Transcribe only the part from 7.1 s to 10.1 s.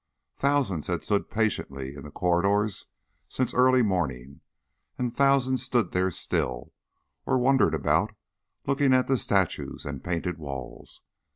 or wandered about looking at the statues and